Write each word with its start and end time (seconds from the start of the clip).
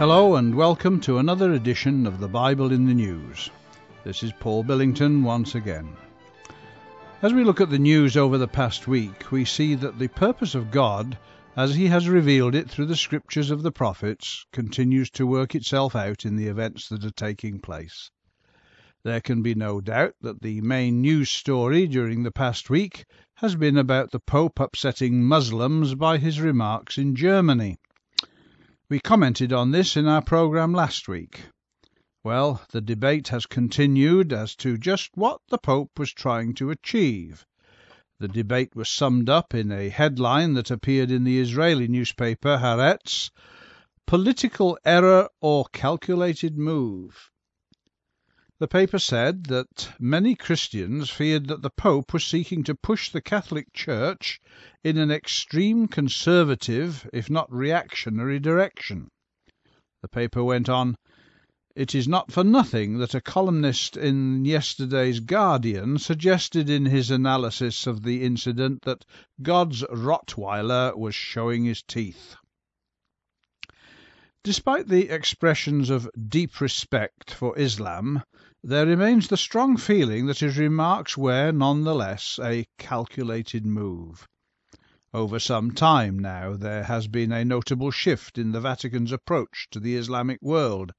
Hello 0.00 0.36
and 0.36 0.54
welcome 0.54 0.98
to 1.00 1.18
another 1.18 1.52
edition 1.52 2.06
of 2.06 2.20
the 2.20 2.26
Bible 2.26 2.72
in 2.72 2.86
the 2.86 2.94
News. 2.94 3.50
This 4.02 4.22
is 4.22 4.32
Paul 4.40 4.64
Billington 4.64 5.22
once 5.22 5.54
again. 5.54 5.94
As 7.20 7.34
we 7.34 7.44
look 7.44 7.60
at 7.60 7.68
the 7.68 7.78
news 7.78 8.16
over 8.16 8.38
the 8.38 8.48
past 8.48 8.88
week, 8.88 9.30
we 9.30 9.44
see 9.44 9.74
that 9.74 9.98
the 9.98 10.08
purpose 10.08 10.54
of 10.54 10.70
God, 10.70 11.18
as 11.54 11.74
He 11.74 11.88
has 11.88 12.08
revealed 12.08 12.54
it 12.54 12.70
through 12.70 12.86
the 12.86 12.96
scriptures 12.96 13.50
of 13.50 13.62
the 13.62 13.70
prophets, 13.70 14.46
continues 14.54 15.10
to 15.10 15.26
work 15.26 15.54
itself 15.54 15.94
out 15.94 16.24
in 16.24 16.36
the 16.36 16.46
events 16.46 16.88
that 16.88 17.04
are 17.04 17.10
taking 17.10 17.60
place. 17.60 18.10
There 19.02 19.20
can 19.20 19.42
be 19.42 19.54
no 19.54 19.82
doubt 19.82 20.14
that 20.22 20.40
the 20.40 20.62
main 20.62 21.02
news 21.02 21.28
story 21.28 21.86
during 21.86 22.22
the 22.22 22.32
past 22.32 22.70
week 22.70 23.04
has 23.34 23.54
been 23.54 23.76
about 23.76 24.12
the 24.12 24.20
Pope 24.20 24.60
upsetting 24.60 25.22
Muslims 25.22 25.94
by 25.94 26.16
his 26.16 26.40
remarks 26.40 26.96
in 26.96 27.14
Germany. 27.14 27.76
We 28.90 28.98
commented 28.98 29.52
on 29.52 29.70
this 29.70 29.96
in 29.96 30.08
our 30.08 30.20
programme 30.20 30.72
last 30.72 31.06
week. 31.06 31.42
Well, 32.24 32.60
the 32.70 32.80
debate 32.80 33.28
has 33.28 33.46
continued 33.46 34.32
as 34.32 34.56
to 34.56 34.76
just 34.76 35.10
what 35.14 35.42
the 35.48 35.58
Pope 35.58 35.96
was 35.96 36.12
trying 36.12 36.54
to 36.54 36.70
achieve. 36.70 37.46
The 38.18 38.26
debate 38.26 38.74
was 38.74 38.88
summed 38.88 39.30
up 39.30 39.54
in 39.54 39.70
a 39.70 39.90
headline 39.90 40.54
that 40.54 40.72
appeared 40.72 41.12
in 41.12 41.22
the 41.22 41.38
Israeli 41.38 41.86
newspaper 41.86 42.58
Haaretz 42.58 43.30
Political 44.08 44.76
Error 44.84 45.28
or 45.40 45.66
Calculated 45.72 46.58
Move. 46.58 47.30
The 48.60 48.68
paper 48.68 48.98
said 48.98 49.44
that 49.44 49.94
many 49.98 50.34
Christians 50.34 51.08
feared 51.08 51.46
that 51.46 51.62
the 51.62 51.70
Pope 51.70 52.12
was 52.12 52.26
seeking 52.26 52.62
to 52.64 52.74
push 52.74 53.08
the 53.08 53.22
Catholic 53.22 53.72
Church 53.72 54.38
in 54.84 54.98
an 54.98 55.10
extreme 55.10 55.88
conservative, 55.88 57.08
if 57.10 57.30
not 57.30 57.50
reactionary, 57.50 58.38
direction. 58.38 59.08
The 60.02 60.08
paper 60.08 60.44
went 60.44 60.68
on, 60.68 60.98
It 61.74 61.94
is 61.94 62.06
not 62.06 62.32
for 62.32 62.44
nothing 62.44 62.98
that 62.98 63.14
a 63.14 63.22
columnist 63.22 63.96
in 63.96 64.44
yesterday's 64.44 65.20
Guardian 65.20 65.96
suggested 65.96 66.68
in 66.68 66.84
his 66.84 67.10
analysis 67.10 67.86
of 67.86 68.02
the 68.02 68.22
incident 68.22 68.82
that 68.82 69.06
God's 69.40 69.84
Rottweiler 69.84 70.94
was 70.98 71.14
showing 71.14 71.64
his 71.64 71.82
teeth. 71.82 72.36
Despite 74.42 74.88
the 74.88 75.08
expressions 75.08 75.88
of 75.88 76.10
deep 76.28 76.60
respect 76.60 77.32
for 77.32 77.58
Islam, 77.58 78.22
there 78.62 78.84
remains 78.84 79.28
the 79.28 79.36
strong 79.36 79.76
feeling 79.76 80.26
that 80.26 80.40
his 80.40 80.58
remarks 80.58 81.16
were, 81.16 81.50
none 81.50 81.82
the 81.82 81.94
less, 81.94 82.38
a 82.42 82.66
calculated 82.78 83.64
move. 83.64 84.28
Over 85.14 85.38
some 85.38 85.70
time 85.70 86.18
now 86.18 86.54
there 86.54 86.84
has 86.84 87.08
been 87.08 87.32
a 87.32 87.44
notable 87.44 87.90
shift 87.90 88.36
in 88.36 88.52
the 88.52 88.60
Vatican's 88.60 89.12
approach 89.12 89.66
to 89.70 89.80
the 89.80 89.96
Islamic 89.96 90.42
world, 90.42 90.92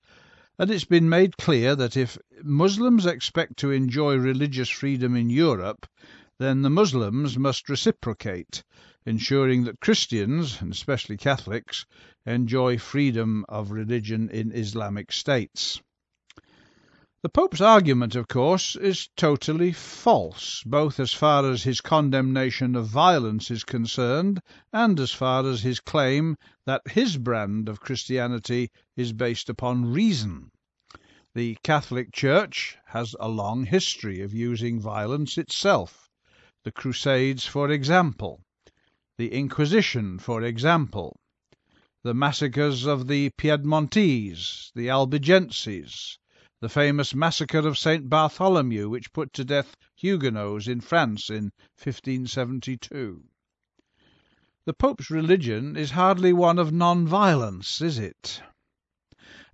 and 0.58 0.72
it's 0.72 0.86
been 0.86 1.08
made 1.08 1.38
clear 1.38 1.76
that 1.76 1.96
if 1.96 2.18
Muslims 2.44 3.06
expect 3.06 3.58
to 3.58 3.72
enjoy 3.72 4.16
religious 4.16 4.70
freedom 4.70 5.16
in 5.16 5.30
Europe, 5.30 5.88
then 6.40 6.64
the 6.64 6.70
Muslims 6.70 7.38
must 7.38 7.70
reciprocate, 7.70 8.64
ensuring 9.06 9.66
that 9.66 9.80
Christians, 9.80 10.60
and 10.62 10.72
especially 10.72 11.16
Catholics, 11.16 11.86
enjoy 12.26 12.78
freedom 12.78 13.46
of 13.48 13.70
religion 13.70 14.30
in 14.30 14.52
Islamic 14.52 15.12
states. 15.12 15.80
The 17.24 17.30
Pope's 17.30 17.62
argument, 17.62 18.16
of 18.16 18.28
course, 18.28 18.76
is 18.76 19.08
totally 19.16 19.74
false, 19.74 20.64
both 20.66 21.00
as 21.00 21.14
far 21.14 21.48
as 21.48 21.62
his 21.62 21.80
condemnation 21.80 22.76
of 22.76 22.88
violence 22.88 23.52
is 23.52 23.64
concerned 23.64 24.42
and 24.74 25.00
as 25.00 25.12
far 25.12 25.46
as 25.46 25.62
his 25.62 25.80
claim 25.80 26.36
that 26.66 26.82
his 26.88 27.18
brand 27.18 27.70
of 27.70 27.80
Christianity 27.80 28.72
is 28.96 29.14
based 29.14 29.50
upon 29.50 29.94
reason. 29.94 30.50
The 31.36 31.60
Catholic 31.62 32.12
Church 32.12 32.76
has 32.88 33.16
a 33.20 33.30
long 33.30 33.66
history 33.66 34.22
of 34.22 34.34
using 34.34 34.80
violence 34.80 35.38
itself. 35.38 36.10
The 36.64 36.72
Crusades, 36.72 37.46
for 37.46 37.70
example, 37.70 38.42
the 39.20 39.32
Inquisition, 39.32 40.18
for 40.18 40.42
example, 40.42 41.20
the 42.02 42.16
massacres 42.16 42.88
of 42.88 43.08
the 43.08 43.30
Piedmontese, 43.38 44.72
the 44.74 44.90
Albigenses, 44.90 46.18
the 46.62 46.70
famous 46.70 47.16
massacre 47.16 47.68
of 47.68 47.76
St. 47.76 48.08
Bartholomew, 48.08 48.88
which 48.88 49.12
put 49.12 49.34
to 49.34 49.44
death 49.44 49.76
Huguenots 49.96 50.68
in 50.68 50.80
France 50.80 51.28
in 51.28 51.46
1572. 51.76 53.24
The 54.66 54.74
Pope's 54.74 55.10
religion 55.10 55.76
is 55.76 55.90
hardly 55.90 56.32
one 56.32 56.60
of 56.60 56.72
non-violence, 56.72 57.82
is 57.82 57.98
it? 57.98 58.44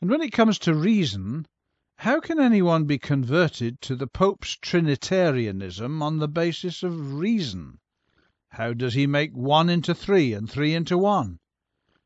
And 0.01 0.09
when 0.09 0.21
it 0.21 0.33
comes 0.33 0.59
to 0.59 0.75
reason, 0.75 1.47
how 1.95 2.19
can 2.19 2.41
anyone 2.41 2.83
be 2.83 2.97
converted 2.97 3.79
to 3.83 3.95
the 3.95 4.07
Pope's 4.07 4.57
Trinitarianism 4.57 6.01
on 6.01 6.17
the 6.17 6.27
basis 6.27 6.83
of 6.83 7.13
reason? 7.13 7.79
How 8.49 8.73
does 8.73 8.95
he 8.95 9.07
make 9.07 9.31
one 9.31 9.69
into 9.69 9.95
three 9.95 10.33
and 10.33 10.51
three 10.51 10.73
into 10.73 10.97
one? 10.97 11.39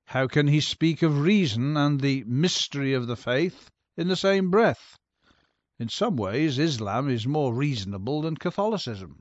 How 0.05 0.27
can 0.27 0.47
he 0.47 0.61
speak 0.61 1.01
of 1.01 1.21
reason 1.21 1.75
and 1.75 2.01
the 2.01 2.23
mystery 2.27 2.93
of 2.93 3.07
the 3.07 3.17
faith 3.17 3.71
in 3.97 4.07
the 4.07 4.15
same 4.15 4.49
breath. 4.49 4.97
In 5.79 5.89
some 5.89 6.15
ways 6.15 6.59
Islam 6.59 7.09
is 7.09 7.27
more 7.27 7.53
reasonable 7.53 8.21
than 8.21 8.37
Catholicism. 8.37 9.19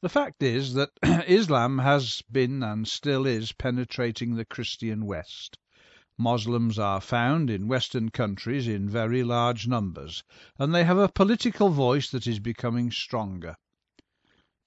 The 0.00 0.08
fact 0.08 0.42
is 0.42 0.74
that 0.74 0.90
Islam 1.28 1.78
has 1.78 2.22
been 2.30 2.62
and 2.62 2.86
still 2.86 3.24
is 3.24 3.52
penetrating 3.52 4.34
the 4.34 4.44
Christian 4.44 5.06
West. 5.06 5.56
Moslems 6.18 6.78
are 6.78 7.00
found 7.00 7.50
in 7.50 7.68
Western 7.68 8.10
countries 8.10 8.68
in 8.68 8.88
very 8.88 9.24
large 9.24 9.66
numbers, 9.66 10.22
and 10.58 10.74
they 10.74 10.84
have 10.84 10.98
a 10.98 11.08
political 11.08 11.70
voice 11.70 12.10
that 12.10 12.26
is 12.26 12.38
becoming 12.38 12.90
stronger. 12.90 13.56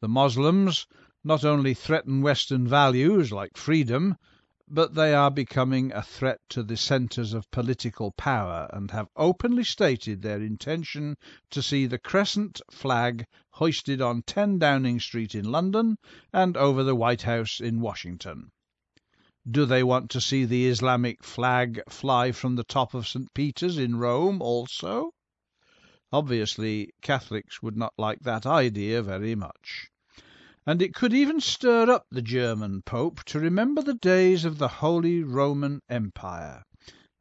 The 0.01 0.07
Moslems 0.07 0.87
not 1.23 1.45
only 1.45 1.73
threaten 1.73 2.21
Western 2.21 2.67
values 2.67 3.31
like 3.31 3.57
freedom, 3.57 4.17
but 4.69 4.95
they 4.95 5.13
are 5.13 5.31
becoming 5.31 5.93
a 5.93 6.01
threat 6.01 6.41
to 6.49 6.61
the 6.61 6.75
centres 6.75 7.33
of 7.33 7.49
political 7.51 8.11
power 8.11 8.69
and 8.73 8.91
have 8.91 9.07
openly 9.15 9.63
stated 9.63 10.21
their 10.21 10.41
intention 10.41 11.15
to 11.49 11.61
see 11.61 11.85
the 11.85 11.97
crescent 11.97 12.59
flag 12.69 13.25
hoisted 13.51 14.01
on 14.01 14.21
10 14.23 14.59
Downing 14.59 14.99
Street 14.99 15.33
in 15.33 15.49
London 15.49 15.97
and 16.33 16.57
over 16.57 16.83
the 16.83 16.95
White 16.95 17.21
House 17.21 17.61
in 17.61 17.79
Washington. 17.79 18.51
Do 19.49 19.65
they 19.65 19.83
want 19.83 20.09
to 20.11 20.19
see 20.19 20.43
the 20.43 20.67
Islamic 20.67 21.23
flag 21.23 21.81
fly 21.87 22.33
from 22.33 22.57
the 22.57 22.65
top 22.65 22.93
of 22.93 23.07
St. 23.07 23.33
Peter's 23.33 23.77
in 23.77 23.95
Rome 23.95 24.41
also? 24.41 25.11
Obviously, 26.11 26.91
Catholics 27.01 27.63
would 27.63 27.77
not 27.77 27.93
like 27.97 28.19
that 28.19 28.45
idea 28.45 29.01
very 29.01 29.33
much 29.33 29.87
and 30.67 30.81
it 30.81 30.93
could 30.93 31.13
even 31.13 31.39
stir 31.39 31.89
up 31.89 32.05
the 32.11 32.21
German 32.21 32.81
Pope 32.81 33.23
to 33.23 33.39
remember 33.39 33.81
the 33.81 33.93
days 33.93 34.43
of 34.43 34.57
the 34.57 34.67
Holy 34.67 35.23
Roman 35.23 35.79
Empire, 35.89 36.61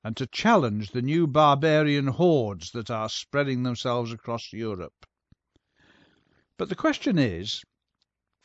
and 0.03 0.17
to 0.17 0.27
challenge 0.27 0.91
the 0.91 1.01
new 1.01 1.29
barbarian 1.29 2.09
hordes 2.09 2.73
that 2.73 2.91
are 2.91 3.09
spreading 3.09 3.63
themselves 3.63 4.13
across 4.13 4.53
Europe. 4.53 5.07
But 6.59 6.71
the 6.71 6.75
question 6.75 7.21
is, 7.21 7.63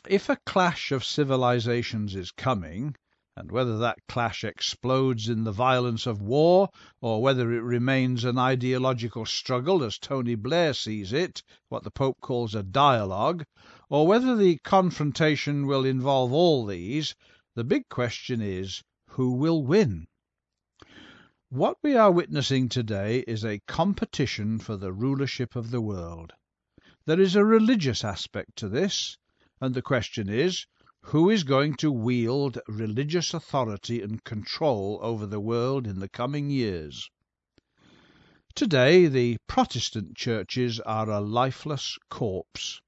if 0.07 0.29
a 0.29 0.37
clash 0.45 0.91
of 0.91 1.03
civilizations 1.03 2.15
is 2.15 2.29
coming, 2.29 2.93
and 3.35 3.51
whether 3.51 3.79
that 3.79 3.97
clash 4.07 4.43
explodes 4.43 5.29
in 5.29 5.45
the 5.45 5.51
violence 5.51 6.05
of 6.05 6.21
war, 6.21 6.69
or 7.01 7.23
whether 7.23 7.51
it 7.53 7.63
remains 7.63 8.23
an 8.23 8.37
ideological 8.37 9.25
struggle 9.25 9.83
as 9.83 9.97
Tony 9.97 10.35
Blair 10.35 10.75
sees 10.75 11.11
it, 11.11 11.41
what 11.69 11.83
the 11.83 11.89
Pope 11.89 12.17
calls 12.21 12.53
a 12.53 12.61
dialogue, 12.61 13.45
or 13.91 14.07
whether 14.07 14.37
the 14.37 14.57
confrontation 14.63 15.67
will 15.67 15.83
involve 15.83 16.31
all 16.31 16.65
these, 16.65 17.13
the 17.55 17.63
big 17.65 17.89
question 17.89 18.39
is 18.41 18.81
who 19.09 19.33
will 19.33 19.61
win? 19.61 20.07
What 21.49 21.75
we 21.83 21.97
are 21.97 22.09
witnessing 22.09 22.69
today 22.69 23.19
is 23.27 23.43
a 23.43 23.59
competition 23.67 24.59
for 24.59 24.77
the 24.77 24.93
rulership 24.93 25.57
of 25.57 25.71
the 25.71 25.81
world. 25.81 26.31
There 27.05 27.19
is 27.19 27.35
a 27.35 27.43
religious 27.43 28.05
aspect 28.05 28.55
to 28.59 28.69
this, 28.69 29.17
and 29.59 29.75
the 29.75 29.81
question 29.81 30.29
is 30.29 30.65
who 31.01 31.29
is 31.29 31.43
going 31.43 31.75
to 31.75 31.91
wield 31.91 32.59
religious 32.69 33.33
authority 33.33 34.01
and 34.01 34.23
control 34.23 34.99
over 35.01 35.25
the 35.25 35.41
world 35.41 35.85
in 35.85 35.99
the 35.99 36.07
coming 36.07 36.49
years? 36.49 37.09
Today 38.55 39.07
the 39.07 39.35
Protestant 39.47 40.15
churches 40.15 40.79
are 40.79 41.09
a 41.09 41.19
lifeless 41.19 41.97
corpse. 42.09 42.79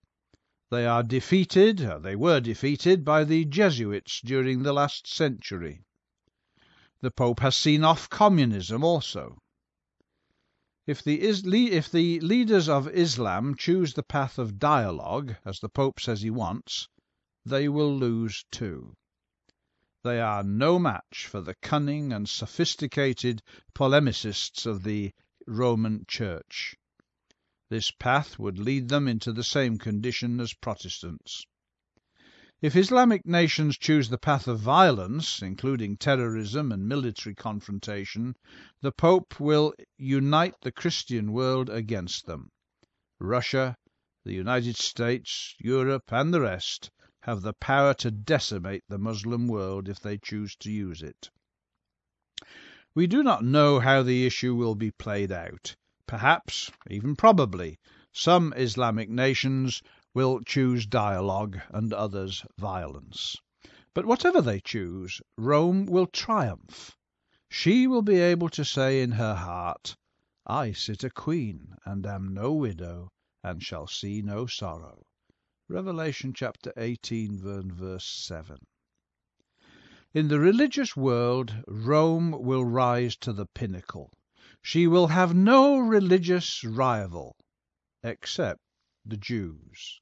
They 0.74 0.88
are 0.88 1.04
defeated, 1.04 1.82
uh, 1.86 2.00
they 2.00 2.16
were 2.16 2.40
defeated 2.40 3.06
by 3.06 3.26
the 3.26 3.46
Jesuits 3.46 4.20
during 4.22 4.64
the 4.64 4.74
last 4.74 5.06
century. 5.06 5.84
The 7.00 7.12
Pope 7.12 7.42
has 7.42 7.56
seen 7.56 7.84
off 7.84 8.10
communism 8.10 8.84
also. 8.84 9.38
If 10.88 11.04
the, 11.04 11.22
if 11.22 11.92
the 11.92 12.20
leaders 12.22 12.68
of 12.68 12.88
Islam 12.88 13.54
choose 13.54 13.94
the 13.94 14.02
path 14.02 14.40
of 14.40 14.58
dialogue, 14.58 15.36
as 15.46 15.60
the 15.60 15.70
Pope 15.70 16.00
says 16.00 16.24
he 16.24 16.32
wants, 16.32 16.90
they 17.46 17.70
will 17.70 17.96
lose 17.96 18.44
too. 18.50 18.96
they 20.02 20.20
are 20.20 20.42
no 20.42 20.80
match 20.80 21.28
for 21.30 21.40
the 21.42 21.54
cunning 21.54 22.12
and 22.12 22.28
sophisticated 22.28 23.44
polemicists 23.76 24.66
of 24.66 24.82
the 24.82 25.14
Roman 25.46 26.06
Church. 26.08 26.76
This 27.70 27.92
path 27.92 28.38
would 28.38 28.60
lead 28.60 28.90
them 28.90 29.08
into 29.08 29.32
the 29.32 29.44
same 29.44 29.78
condition 29.78 30.42
as 30.42 30.54
Protestants. 30.54 31.46
If 32.62 32.76
Islamic 32.76 33.26
nations 33.26 33.78
choose 33.78 34.10
the 34.10 34.18
path 34.18 34.48
of 34.48 34.60
violence, 34.60 35.42
including 35.42 35.96
terrorism 35.98 36.72
and 36.72 36.88
military 36.88 37.36
confrontation, 37.36 38.36
the 38.82 38.92
Pope 38.92 39.40
will 39.40 39.74
unite 39.98 40.56
the 40.62 40.72
Christian 40.74 41.32
world 41.32 41.70
against 41.70 42.26
them. 42.26 42.52
Russia, 43.20 43.78
the 44.26 44.34
United 44.34 44.76
States, 44.76 45.56
Europe, 45.60 46.12
and 46.12 46.34
the 46.34 46.42
rest 46.42 46.92
have 47.22 47.42
the 47.42 47.54
power 47.54 47.94
to 47.94 48.12
decimate 48.12 48.84
the 48.90 48.98
Moslem 48.98 49.48
world 49.48 49.88
if 49.88 50.00
they 50.02 50.18
choose 50.18 50.56
to 50.58 50.70
use 50.72 51.02
it. 51.02 51.30
We 52.94 53.08
do 53.08 53.24
not 53.24 53.44
know 53.44 53.80
how 53.80 54.04
the 54.04 54.26
issue 54.26 54.54
will 54.54 54.76
be 54.76 54.92
played 54.92 55.32
out. 55.32 55.76
Perhaps, 56.06 56.70
even 56.90 57.16
probably, 57.16 57.80
some 58.12 58.52
Islamic 58.58 59.10
nations 59.10 59.82
will 60.14 60.42
choose 60.42 60.86
dialogue 60.86 61.62
and 61.70 61.94
others 61.94 62.46
violence. 62.58 63.38
But 63.94 64.06
whatever 64.06 64.42
they 64.42 64.60
choose, 64.60 65.22
Rome 65.38 65.86
will 65.86 66.08
triumph. 66.08 66.98
She 67.48 67.88
will 67.88 68.02
be 68.02 68.18
able 68.18 68.50
to 68.50 68.66
say 68.66 69.02
in 69.02 69.14
her 69.14 69.36
heart, 69.36 69.96
I 70.46 70.74
sit 70.74 71.06
a 71.06 71.10
queen, 71.10 71.76
and 71.86 72.06
am 72.06 72.34
no 72.34 72.52
widow, 72.52 73.14
and 73.42 73.64
shall 73.64 73.88
see 73.88 74.22
no 74.22 74.46
sorrow. 74.46 75.06
Revelation 75.70 76.34
chapter 76.34 76.74
18, 76.76 77.40
verse 77.72 78.06
7. 78.06 78.58
In 80.14 80.28
the 80.28 80.40
religious 80.40 80.98
world, 80.98 81.64
Rome 81.66 82.32
will 82.32 82.66
rise 82.66 83.16
to 83.18 83.32
the 83.32 83.46
pinnacle. 83.46 84.12
She 84.66 84.88
will 84.88 85.08
have 85.08 85.36
no 85.36 85.78
religious 85.78 86.64
rival 86.64 87.36
except 88.02 88.62
the 89.04 89.18
Jews. 89.18 90.00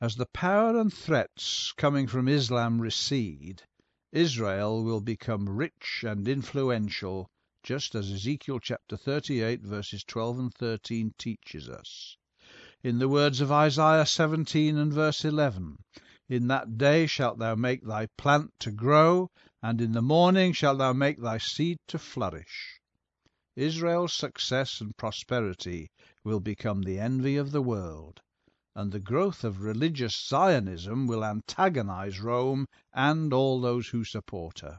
As 0.00 0.14
the 0.14 0.26
power 0.26 0.78
and 0.78 0.94
threats 0.94 1.72
coming 1.76 2.06
from 2.06 2.28
Islam 2.28 2.80
recede, 2.80 3.64
Israel 4.12 4.84
will 4.84 5.00
become 5.00 5.48
rich 5.48 6.04
and 6.06 6.28
influential, 6.28 7.28
just 7.64 7.96
as 7.96 8.12
Ezekiel 8.12 8.60
chapter 8.60 8.96
38, 8.96 9.62
verses 9.62 10.04
12 10.04 10.38
and 10.38 10.54
13 10.54 11.12
teaches 11.18 11.68
us. 11.68 12.16
In 12.84 13.00
the 13.00 13.08
words 13.08 13.40
of 13.40 13.50
Isaiah 13.50 14.06
17 14.06 14.76
and 14.78 14.92
verse 14.92 15.24
11, 15.24 15.78
In 16.28 16.46
that 16.46 16.78
day 16.78 17.08
shalt 17.08 17.40
thou 17.40 17.56
make 17.56 17.84
thy 17.84 18.06
plant 18.16 18.52
to 18.60 18.70
grow, 18.70 19.32
and 19.60 19.80
in 19.80 19.90
the 19.90 20.00
morning 20.00 20.52
shalt 20.52 20.78
thou 20.78 20.92
make 20.92 21.20
thy 21.20 21.38
seed 21.38 21.78
to 21.88 21.98
flourish. 21.98 22.80
Israel's 23.56 24.14
success 24.14 24.80
and 24.80 24.96
prosperity 24.96 25.90
will 26.24 26.40
become 26.40 26.80
the 26.80 26.98
envy 26.98 27.36
of 27.36 27.50
the 27.50 27.60
world, 27.60 28.22
and 28.74 28.90
the 28.90 28.98
growth 28.98 29.44
of 29.44 29.60
religious 29.60 30.16
Zionism 30.26 31.06
will 31.06 31.22
antagonize 31.22 32.18
Rome 32.18 32.66
and 32.94 33.30
all 33.30 33.60
those 33.60 33.88
who 33.88 34.04
support 34.04 34.60
her. 34.60 34.78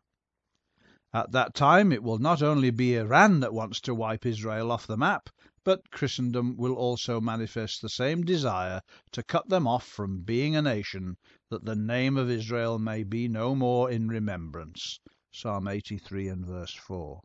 At 1.14 1.32
that 1.34 1.54
time 1.54 1.92
it 1.92 2.02
will 2.02 2.18
not 2.18 2.42
only 2.42 2.72
be 2.72 2.96
Iran 2.96 3.42
that 3.42 3.54
wants 3.54 3.80
to 3.82 3.94
wipe 3.94 4.26
Israel 4.26 4.72
off 4.72 4.88
the 4.88 4.98
map, 4.98 5.30
but 5.64 5.92
Christendom 5.92 6.58
will 6.58 6.74
also 6.74 7.22
manifest 7.22 7.80
the 7.84 7.90
same 7.90 8.24
desire 8.24 8.82
to 9.12 9.22
cut 9.22 9.50
them 9.50 9.68
off 9.68 9.86
from 9.86 10.24
being 10.24 10.56
a 10.56 10.64
nation, 10.64 11.18
that 11.52 11.64
the 11.64 11.76
name 11.76 12.18
of 12.18 12.32
Israel 12.32 12.80
may 12.80 13.04
be 13.04 13.28
no 13.28 13.54
more 13.54 13.92
in 13.92 14.08
remembrance. 14.08 15.00
Psalm 15.32 15.68
83 15.68 16.28
and 16.28 16.44
verse 16.48 16.74
4. 16.74 17.22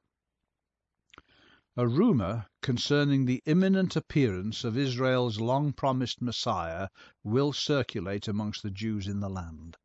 A 1.80 1.86
rumour 1.86 2.46
concerning 2.60 3.24
the 3.24 3.40
imminent 3.46 3.94
appearance 3.94 4.64
of 4.64 4.76
Israel's 4.76 5.38
long 5.38 5.72
promised 5.72 6.20
Messiah 6.20 6.88
will 7.22 7.52
circulate 7.52 8.26
amongst 8.26 8.64
the 8.64 8.70
Jews 8.72 9.06
in 9.06 9.20
the 9.20 9.30
land. 9.30 9.76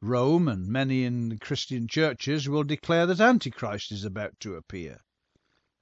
Rome 0.00 0.46
and 0.46 0.68
many 0.68 1.02
in 1.02 1.30
the 1.30 1.36
Christian 1.36 1.88
churches 1.88 2.48
will 2.48 2.62
declare 2.62 3.04
that 3.06 3.18
Antichrist 3.18 3.90
is 3.90 4.04
about 4.04 4.38
to 4.38 4.54
appear. 4.54 5.00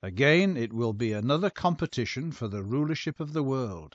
Again 0.03 0.56
it 0.56 0.73
will 0.73 0.94
be 0.94 1.12
another 1.12 1.50
competition 1.50 2.33
for 2.33 2.49
the 2.49 2.65
rulership 2.65 3.21
of 3.21 3.35
the 3.35 3.43
world. 3.43 3.94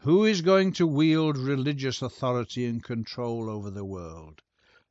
Who 0.00 0.26
is 0.26 0.42
going 0.42 0.74
to 0.74 0.86
wield 0.86 1.38
religious 1.38 2.02
authority 2.02 2.66
and 2.66 2.84
control 2.84 3.48
over 3.48 3.70
the 3.70 3.86
world? 3.86 4.42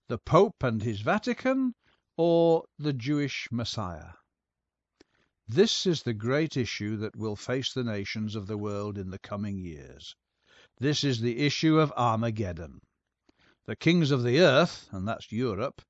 The 0.07 0.18
Pope 0.18 0.63
and 0.63 0.81
his 0.81 1.01
Vatican, 1.01 1.75
or 2.18 2.63
the 2.80 2.94
Jewish 2.94 3.48
Messiah? 3.51 4.13
This 5.51 5.88
is 5.88 6.04
the 6.04 6.13
great 6.13 6.56
issue 6.56 6.96
that 6.98 7.16
will 7.16 7.36
face 7.36 7.74
the 7.74 7.84
nations 7.84 8.36
of 8.36 8.46
the 8.46 8.56
world 8.56 9.00
in 9.00 9.10
the 9.10 9.18
coming 9.18 9.57
years. 9.57 10.16
This 10.78 11.04
is 11.04 11.22
the 11.22 11.40
issue 11.40 11.80
of 11.80 11.92
Armageddon. 11.98 12.81
The 13.66 13.75
kings 13.75 14.12
of 14.12 14.22
the 14.22 14.42
earth, 14.42 14.88
and 14.92 15.07
that's 15.07 15.31
Europe, 15.31 15.81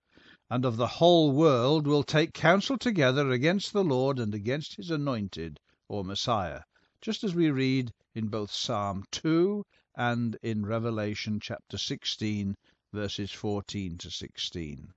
and 0.50 0.64
of 0.64 0.78
the 0.78 0.88
whole 0.88 1.34
world 1.34 1.88
will 1.88 2.04
take 2.04 2.34
counsel 2.34 2.78
together 2.78 3.32
against 3.32 3.74
the 3.74 3.84
Lord 3.84 4.18
and 4.18 4.34
against 4.34 4.78
his 4.78 4.90
anointed, 4.90 5.60
or 5.90 6.06
Messiah, 6.06 6.62
just 7.02 7.26
as 7.26 7.36
we 7.36 7.52
read 7.52 7.92
in 8.16 8.30
both 8.30 8.54
Psalm 8.54 9.04
2 9.12 9.66
and 9.98 10.38
in 10.42 10.66
Revelation 10.66 11.38
chapter 11.42 11.78
16, 11.78 12.56
verses 12.94 13.34
14 13.34 13.98
to 13.98 14.10
16. 14.10 14.94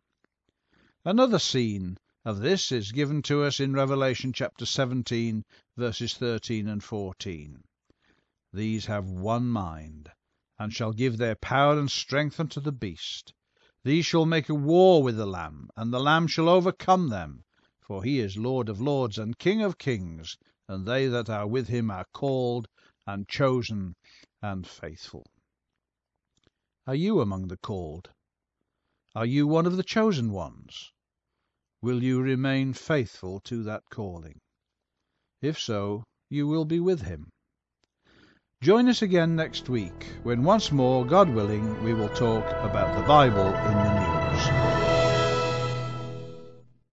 Another 1.05 1.41
scene 1.41 1.99
of 2.24 2.40
this 2.40 2.72
is 2.72 2.92
given 2.92 3.22
to 3.22 3.42
us 3.42 3.60
in 3.60 3.72
Revelation 3.72 4.32
chapter 4.32 4.66
17, 4.66 5.44
verses 5.76 6.14
13 6.14 6.69
and 6.69 6.82
14. 6.82 7.62
These 8.52 8.86
have 8.86 9.10
one 9.10 9.48
mind, 9.48 10.10
and 10.58 10.72
shall 10.72 10.92
give 10.92 11.16
their 11.16 11.34
power 11.34 11.78
and 11.78 11.90
strength 11.90 12.38
unto 12.38 12.60
the 12.60 12.72
beast 12.72 13.34
these 13.84 14.06
shall 14.06 14.26
make 14.26 14.48
a 14.48 14.55
war 14.55 15.02
with 15.02 15.17
the 15.17 15.26
Lamb, 15.26 15.69
and 15.76 15.93
the 15.93 15.98
Lamb 15.98 16.29
shall 16.29 16.48
overcome 16.48 17.08
them. 17.08 17.43
For 17.81 18.05
he 18.05 18.20
is 18.20 18.36
Lord 18.36 18.69
of 18.69 18.81
lords 18.81 19.19
and 19.19 19.36
King 19.36 19.60
of 19.60 19.76
kings, 19.76 20.38
and 20.69 20.86
they 20.86 21.08
that 21.08 21.29
are 21.29 21.48
with 21.48 21.67
him 21.67 21.91
are 21.91 22.06
called, 22.12 22.69
and 23.08 23.29
chosen, 23.29 23.96
and 24.41 24.69
faithful. 24.69 25.26
Are 26.86 26.94
you 26.94 27.20
among 27.20 27.48
the 27.48 27.56
called? 27.56 28.10
Are 29.17 29.26
you 29.26 29.48
one 29.48 29.67
of 29.67 29.76
the 29.76 29.82
chosen 29.82 30.31
ones? 30.31 30.93
Will 31.82 32.01
you 32.01 32.22
remain 32.22 32.74
faithful 32.74 33.41
to 33.41 33.65
that 33.65 33.82
calling? 33.91 34.39
If 35.41 35.58
so, 35.58 36.05
you 36.31 36.46
will 36.46 36.65
be 36.65 36.79
with 36.79 37.03
him. 37.03 37.29
Join 38.62 38.89
us 38.89 39.03
again 39.03 39.34
next 39.34 39.69
week 39.69 40.12
when 40.22 40.44
once 40.44 40.70
more, 40.70 41.05
God 41.05 41.29
willing, 41.29 41.82
we 41.82 41.93
will 41.93 42.08
talk 42.10 42.46
about 42.62 42.96
the 42.96 43.05
Bible 43.05 43.48
in 43.48 43.74
the 43.74 44.11